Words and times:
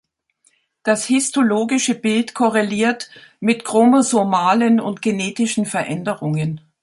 Das 0.81 1.05
histologische 1.05 1.93
Bild 1.93 2.33
korreliert 2.33 3.11
mit 3.39 3.63
chromosomalen 3.63 4.79
und 4.79 5.03
genetischen 5.03 5.67
Veränderungen. 5.67 6.59